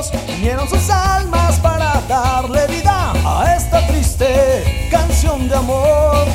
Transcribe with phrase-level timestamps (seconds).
[0.00, 6.26] Dios sus almas para darle vida a esta triste canción de amor.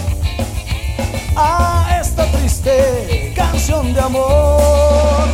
[1.35, 5.27] A esta triste canción de amor.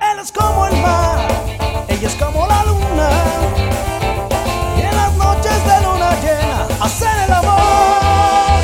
[0.00, 1.28] Él es como el mar,
[1.88, 3.10] ella es como la luna.
[4.78, 8.60] Y en las noches de luna llena hacen el amor.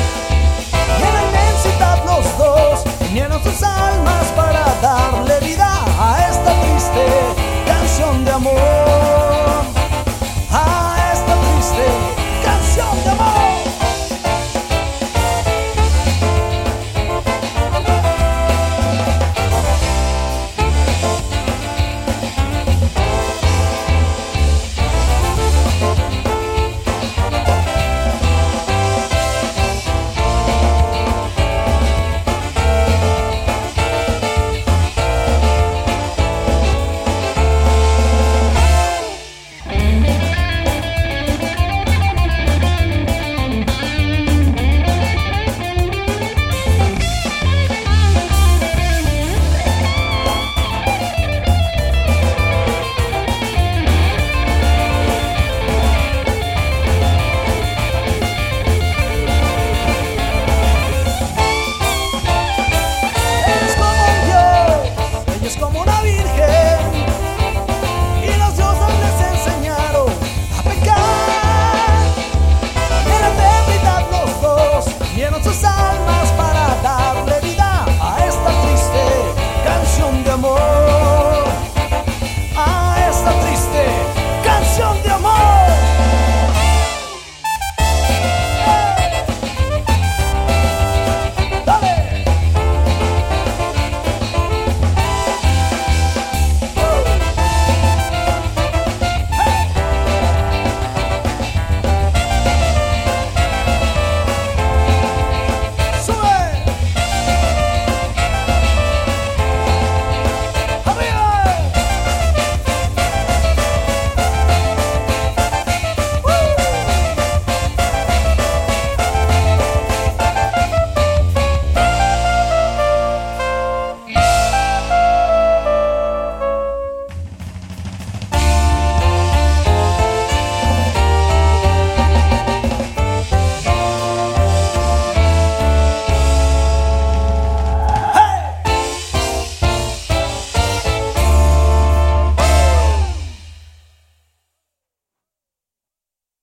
[0.99, 4.52] Y en los dos unieron sus almas para